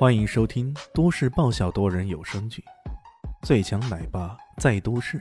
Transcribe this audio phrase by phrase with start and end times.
[0.00, 2.64] 欢迎收听都市爆笑多人有声剧
[3.46, 5.18] 《最强奶爸在都市》，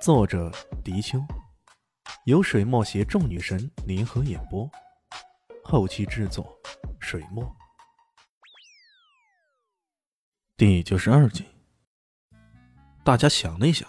[0.00, 0.52] 作者：
[0.84, 1.18] 迪秋，
[2.26, 4.70] 由水墨携众女神联合演播，
[5.64, 6.56] 后期制作：
[7.00, 7.44] 水墨。
[10.56, 11.44] 第九十二集，
[13.02, 13.88] 大家想了一想，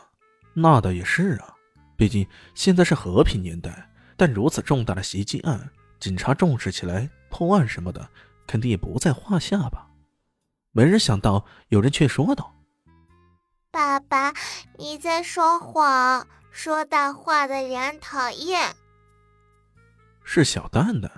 [0.56, 1.54] 那倒也是啊，
[1.96, 3.88] 毕竟现在是和平年代，
[4.18, 5.70] 但如此重大的袭击案，
[6.00, 8.10] 警察重视起来，破案什么的。
[8.48, 9.84] 肯定也不在话下吧？
[10.72, 12.54] 没人想到，有人却说道
[13.72, 14.32] ：“爸爸，
[14.78, 18.76] 你在说谎，说大话的人讨厌。”
[20.24, 21.10] 是小蛋蛋，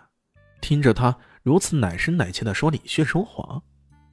[0.62, 3.62] 听着他如此奶声奶气的说李炫说谎，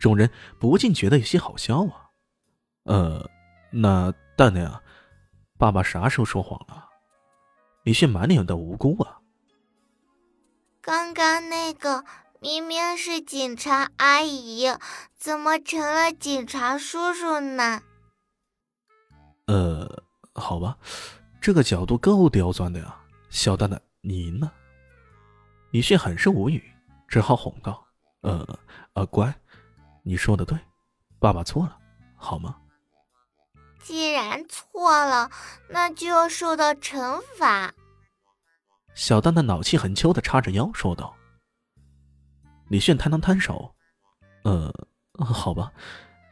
[0.01, 2.11] 众人不禁觉得有些好笑啊。
[2.85, 3.31] 呃，
[3.71, 4.83] 那蛋蛋啊，
[5.57, 6.89] 爸爸啥时候说谎了？
[7.85, 9.21] 李炫满脸的无辜啊。
[10.81, 12.05] 刚刚那个。
[12.41, 14.67] 明明是警察阿姨，
[15.17, 17.83] 怎么成了警察叔叔呢？
[19.47, 20.03] 呃，
[20.35, 20.77] 好吧，
[21.41, 22.95] 这个角度够刁钻的呀。
[23.31, 24.51] 小蛋蛋，你呢？
[25.71, 26.63] 李迅很是无语，
[27.09, 27.85] 只好哄道
[28.23, 28.59] ：“呃，
[28.93, 29.35] 呃，乖，
[30.03, 30.59] 你说的对，
[31.19, 31.79] 爸爸错了，
[32.17, 32.57] 好吗？”
[33.83, 35.31] 既然错了，
[35.71, 37.73] 那就要受到惩罚。
[38.95, 41.16] 小蛋蛋恼气横秋的叉着腰说道。
[42.69, 43.75] 李炫摊了摊手，
[44.43, 44.73] 呃，
[45.19, 45.73] 好吧，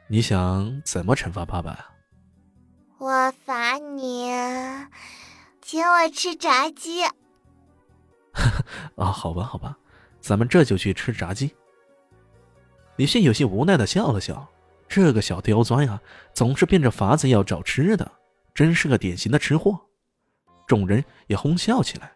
[0.08, 1.90] 你想怎么惩罚爸爸呀？
[2.98, 4.30] 我罚你
[5.62, 7.04] 请我吃炸鸡。
[8.96, 9.76] 啊，好吧，好吧，
[10.20, 11.54] 咱们这就去吃炸鸡。
[12.96, 14.48] 李炫有些无奈的笑了笑，
[14.88, 16.00] 这个小刁钻呀，
[16.32, 18.10] 总是变着法子要找吃的，
[18.52, 19.80] 真是个典型的吃货。
[20.66, 22.12] 众人也哄笑起来，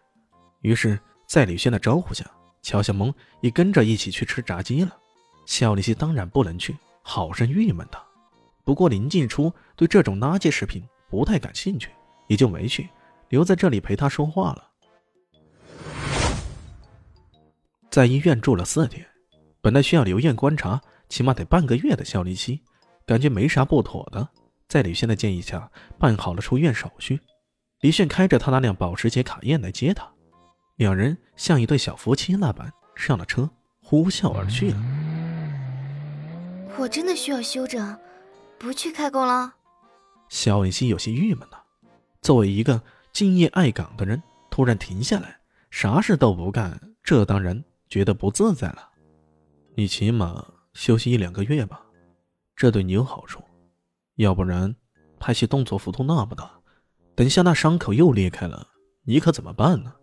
[0.61, 2.25] 于是，在李炫的招呼下。
[2.61, 4.97] 乔小萌也跟着一起去吃炸鸡了，
[5.45, 7.99] 肖丽西当然不能去，好生郁闷的。
[8.63, 11.89] 不过林静初对这种垃圾食品不太感兴趣，
[12.27, 12.89] 也就没去，
[13.29, 14.69] 留在这里陪他说话了。
[17.89, 19.03] 在医院住了四天，
[19.61, 22.61] 本来需要留院观察，起码得半个月的肖丽西，
[23.05, 24.29] 感觉没啥不妥的，
[24.67, 27.19] 在李炫的建议下，办好了出院手续。
[27.81, 30.07] 李炫开着他那辆保时捷卡宴来接他。
[30.79, 33.49] 两人像一对小夫妻那般上了车，
[33.83, 34.77] 呼啸而去了。
[36.77, 37.99] 我真的需要休整，
[38.57, 39.53] 不去开工了。
[40.29, 41.61] 肖文熙有些郁闷了。
[42.21, 42.81] 作为一个
[43.11, 45.37] 敬业爱岗的人，突然停下来，
[45.69, 48.87] 啥事都不干，这当然觉得不自在了。
[49.75, 51.81] 你起码休息一两个月吧，
[52.55, 53.43] 这对你有好处。
[54.15, 54.73] 要不然，
[55.19, 56.49] 拍戏动作幅度那么大，
[57.15, 58.65] 等下那伤口又裂开了，
[59.03, 59.93] 你可怎么办呢？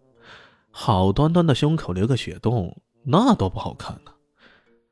[0.78, 4.12] 好端端的胸口留个血洞，那多不好看呢。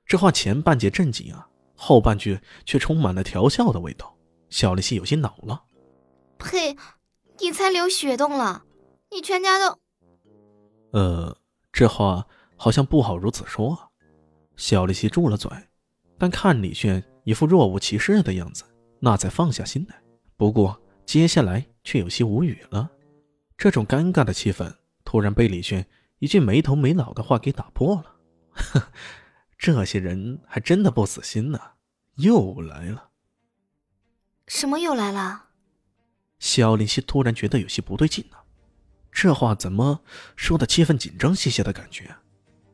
[0.06, 1.46] 这话前半截正经啊，
[1.76, 4.16] 后半句却充满了调笑的味道。
[4.48, 5.64] 小丽西有些恼了
[6.40, 6.74] ：“呸！
[7.38, 8.64] 你才留血洞了，
[9.10, 9.78] 你全家都……
[10.92, 11.36] 呃，
[11.70, 13.88] 这话好像不好如此说啊。”
[14.56, 15.50] 小丽西住了嘴，
[16.16, 18.64] 但看李炫一副若无其事的样子，
[19.00, 20.02] 那才放下心来。
[20.38, 22.90] 不过接下来却有些无语了，
[23.58, 24.74] 这种尴尬的气氛。
[25.14, 25.86] 突然被李轩
[26.18, 28.16] 一句没头没脑的话给打破了。
[28.50, 28.88] 呵，
[29.56, 31.60] 这些人还真的不死心呢，
[32.16, 33.10] 又来了。
[34.48, 35.50] 什么又来了？
[36.40, 38.42] 肖林熙突然觉得有些不对劲了，
[39.12, 40.00] 这话怎么
[40.34, 42.12] 说的气氛紧张兮兮的感觉？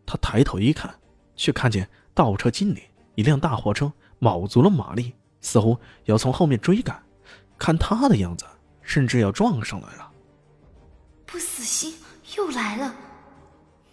[0.07, 0.99] 他抬头一看，
[1.37, 2.85] 却看见倒车镜里
[3.17, 5.13] 一辆大货车卯足了马力，
[5.43, 7.05] 似乎要从后面追赶，
[7.59, 8.47] 看他的样子，
[8.81, 10.11] 甚至要撞上来了。
[11.27, 12.00] 不死心。
[12.37, 12.95] 又来了，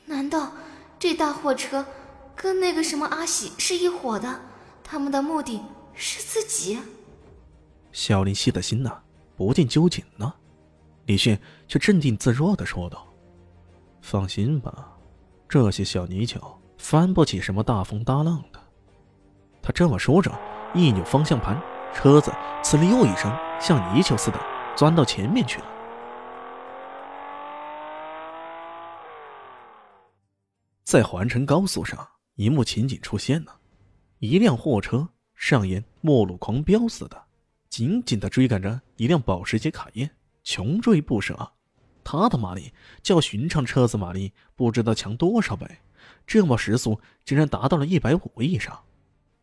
[0.06, 0.52] 难道
[1.00, 1.86] 这大货车
[2.36, 4.42] 跟那个什么阿喜是一伙的？
[4.84, 5.62] 他们的目的
[5.94, 6.80] 是自己？
[7.92, 9.00] 小林熙的心呐，
[9.36, 10.36] 不禁揪紧了。
[11.06, 13.06] 李迅却镇定自若的说道
[14.02, 14.92] ：“放心吧，
[15.50, 16.40] 这些小泥鳅
[16.78, 18.60] 翻不起什么大风大浪的。”
[19.64, 20.32] 他这么说着，
[20.74, 21.62] 一扭方向盘，
[21.94, 22.32] 车子
[22.64, 24.40] “呲溜”一声，像泥鳅似的
[24.76, 25.66] 钻到前面去了。
[30.88, 33.60] 在环城高速上，一幕情景出现了：
[34.20, 37.26] 一辆货车上演末路狂飙似的，
[37.68, 40.10] 紧紧的追赶着一辆保时捷卡宴，
[40.46, 41.52] 穷追不舍。
[42.06, 42.72] 它的马力
[43.04, 45.70] 较寻常车子马力不知道强多少倍，
[46.26, 48.82] 这么时速竟然达到了一百五以上。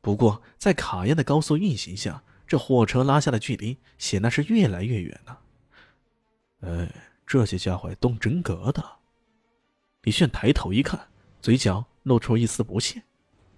[0.00, 5.41] 不过，在卡宴的高速运行下，这货车拉下的距离显然是越来越远了。
[6.62, 6.91] 哎，
[7.26, 8.82] 这些家伙动真格的。
[10.05, 10.99] 李炫抬头一看。
[11.44, 13.02] 嘴角露出一丝不屑，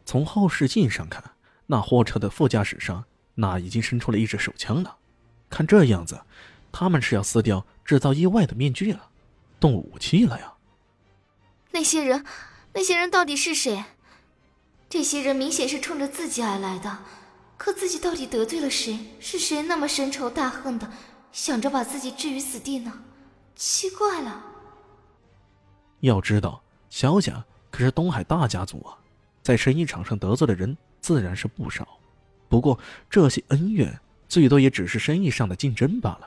[0.05, 1.23] 从后视镜上看，
[1.67, 3.05] 那货车的副驾驶上
[3.37, 4.97] 那已经伸出了一支手枪了。
[5.49, 6.21] 看这样子，
[6.73, 9.11] 他们是要撕掉制造意外的面具了，
[9.61, 10.55] 动武器了呀！
[11.71, 12.27] 那些人，
[12.73, 13.85] 那些人到底是谁？
[14.89, 17.05] 这些人明显是冲着自己而来的，
[17.57, 18.99] 可自己到底得罪了谁？
[19.21, 20.91] 是谁那么深仇大恨的，
[21.31, 23.05] 想着把自己置于死地呢？
[23.55, 24.45] 奇怪了。
[26.01, 27.45] 要知道，萧家
[27.77, 28.97] 可是东海大家族啊，
[29.43, 31.87] 在生意场上得罪的人自然是不少。
[32.49, 32.79] 不过
[33.11, 36.27] 这些恩怨，最多也只是生意上的竞争罢了，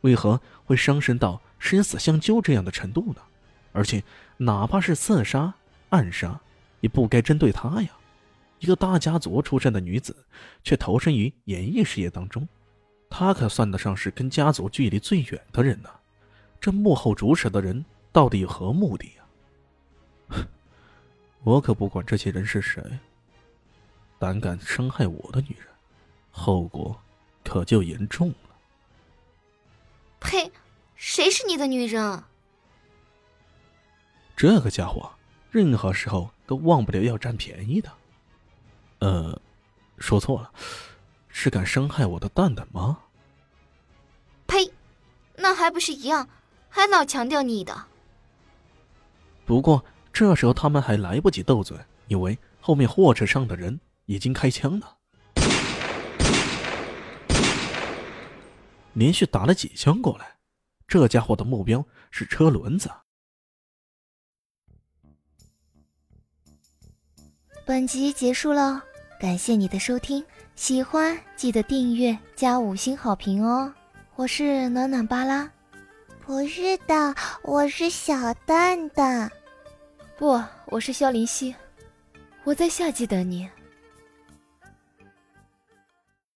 [0.00, 3.20] 为何会上升到生死相救这样的程度呢？
[3.72, 4.02] 而且，
[4.38, 5.52] 哪怕是刺杀、
[5.90, 6.40] 暗杀，
[6.80, 7.90] 也不该针对他呀。
[8.60, 10.16] 一个大家族出身的女子，
[10.64, 12.48] 却投身于演艺事业当中，
[13.10, 15.90] 她可算得上是跟家族距离最远的人呢。
[16.58, 19.12] 这幕后主使的人到底有何目的？
[21.46, 22.82] 我可不管这些人是谁，
[24.18, 25.68] 胆敢伤害我的女人，
[26.32, 27.00] 后果
[27.44, 28.56] 可就严重了。
[30.18, 30.50] 呸！
[30.96, 32.24] 谁是你的女人？
[34.36, 35.08] 这个家伙，
[35.52, 37.92] 任何时候都忘不了要占便宜的。
[38.98, 39.40] 呃，
[39.98, 40.50] 说错了，
[41.28, 42.98] 是敢伤害我的蛋蛋吗？
[44.48, 44.68] 呸！
[45.36, 46.28] 那还不是一样，
[46.68, 47.84] 还老强调你的。
[49.44, 49.84] 不过
[50.18, 51.76] 这时候他们还来不及斗嘴，
[52.08, 54.96] 因为后面货车上的人已经开枪了，
[58.94, 60.38] 连续打了几枪过来。
[60.88, 62.90] 这家伙的目标是车轮子。
[67.66, 68.82] 本集结束了，
[69.20, 70.24] 感谢你的收听，
[70.54, 73.70] 喜欢记得订阅加五星好评哦！
[74.14, 75.52] 我是暖暖巴拉，
[76.24, 79.30] 不是的，我是小蛋蛋，
[80.18, 81.54] 不，我是萧林希，
[82.42, 83.46] 我在夏季等你。